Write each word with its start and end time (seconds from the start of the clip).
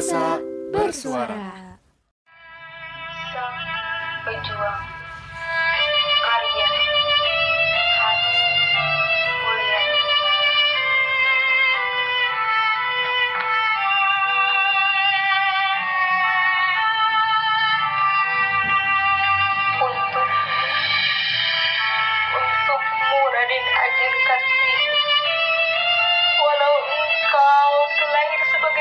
Angkasa 0.00 0.40
Bersuara. 0.72 1.76
Sang 3.36 3.56
Pejuang 4.24 5.09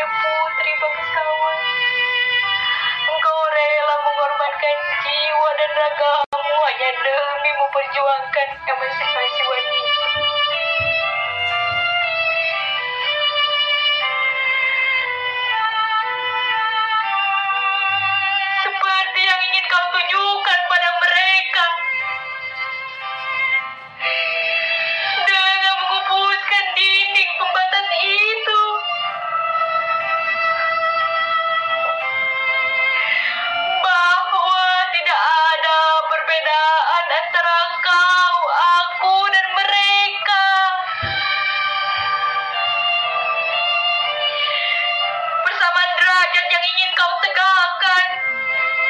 putri 0.08 0.72
bangsawan 0.80 1.60
Engkau 3.10 3.42
rela 3.52 3.96
mengorbankan 4.06 4.78
jiwa 5.04 5.50
dan 5.60 5.72
ragamu 5.76 6.56
hanya 6.70 6.90
demi 7.04 7.52
memperjuangkan 7.58 8.48
emansipasi 8.64 9.42
wanita. 9.44 10.08
Seperti 18.64 19.22
yang 19.26 19.42
ingin 19.52 19.66
kau 19.68 19.86
tunjukkan 19.92 20.60
pada 20.70 20.90
mereka. 21.04 21.68
Dengan 25.28 25.60
menghapuskan 25.76 26.66
dinding 26.78 27.32
pembatas 27.36 27.59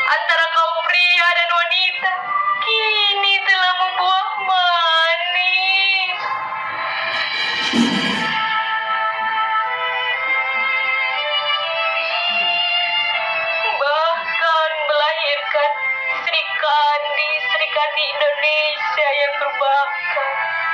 antara 0.09 0.45
kaum 0.57 0.77
pria 0.89 1.27
dan 1.37 1.49
wanita 1.53 2.13
kini 2.65 3.35
telah 3.45 3.73
membuah 3.77 4.29
manis. 4.49 6.17
bahkan 13.79 14.71
melahirkan 14.89 15.71
Sri 16.25 16.43
Kandi, 16.57 17.29
Sri 17.53 17.67
Kandi 17.69 18.03
Indonesia 18.09 19.07
yang 19.13 19.33
berbakat. 19.39 20.68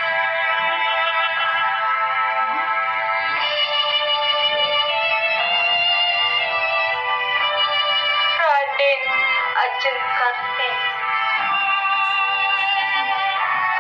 Ajeng 9.66 9.98
Kati. 9.98 10.72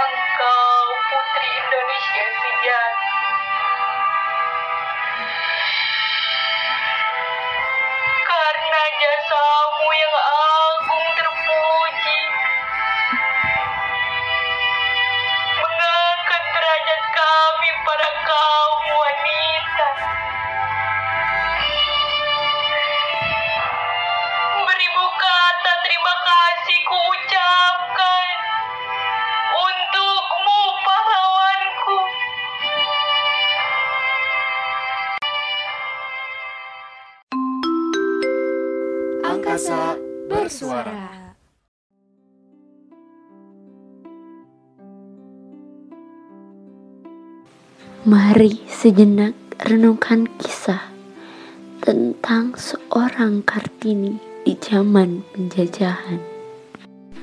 Engkau 0.02 0.81
putri 1.14 1.50
Indonesia 1.61 2.25
sejati. 2.41 3.14
karena 8.25 8.81
jasamu 8.97 9.88
yang 9.94 10.17
agung 10.25 11.08
terpuji. 11.22 12.19
Angkasa 39.35 40.00
Bersuara. 40.31 41.35
Mari 48.07 48.63
sejenak 48.72 49.35
renungkan 49.59 50.31
kisah 50.40 50.88
tentang 51.84 52.56
seorang 52.56 53.44
Kartini 53.44 54.24
di 54.47 54.56
zaman 54.56 55.28
penjajahan. 55.35 56.24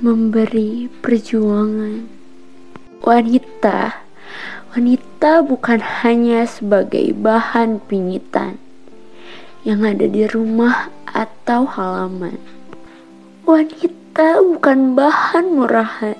Memberi 0.04 0.92
perjuangan. 0.92 2.12
Wanita, 3.00 4.04
wanita 4.76 5.40
bukan 5.48 5.80
hanya 6.04 6.44
sebagai 6.44 7.16
bahan 7.16 7.80
pingitan 7.88 8.60
yang 9.62 9.86
ada 9.86 10.06
di 10.06 10.26
rumah 10.26 10.90
atau 11.06 11.66
halaman. 11.66 12.38
Wanita 13.46 14.42
bukan 14.42 14.94
bahan 14.98 15.46
murahan 15.54 16.18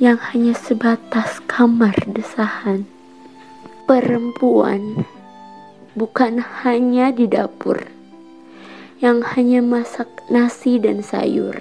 yang 0.00 0.16
hanya 0.32 0.56
sebatas 0.56 1.38
kamar 1.46 1.94
desahan 2.08 2.88
perempuan 3.84 5.04
bukan 5.92 6.40
hanya 6.64 7.12
di 7.12 7.28
dapur 7.28 7.76
yang 9.02 9.20
hanya 9.34 9.58
masak 9.58 10.06
nasi 10.30 10.78
dan 10.78 11.02
sayur. 11.02 11.58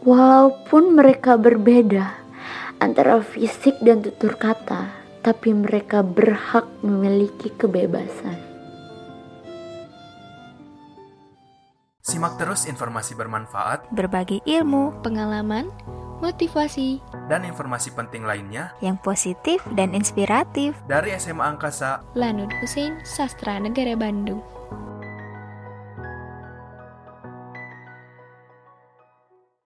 Walaupun 0.00 0.96
mereka 0.96 1.36
berbeda 1.36 2.16
antara 2.80 3.20
fisik 3.20 3.76
dan 3.84 4.00
tutur 4.00 4.32
kata, 4.40 4.88
tapi 5.20 5.52
mereka 5.52 6.00
berhak 6.00 6.64
memiliki 6.80 7.52
kebebasan. 7.52 8.47
Simak 12.08 12.40
terus 12.40 12.64
informasi 12.64 13.12
bermanfaat 13.12 13.92
berbagi 13.92 14.40
ilmu, 14.48 14.96
pengalaman, 15.04 15.68
motivasi 16.24 17.04
dan 17.28 17.44
informasi 17.44 17.92
penting 17.92 18.24
lainnya 18.24 18.72
yang 18.80 18.96
positif 18.96 19.60
dan 19.76 19.92
inspiratif. 19.92 20.72
dari 20.88 21.12
SMA 21.20 21.44
Angkasa 21.44 22.00
Lanud 22.16 22.48
Hussein, 22.64 22.96
Sastra 23.04 23.60
Negara 23.60 23.92
Bandung. 23.92 24.40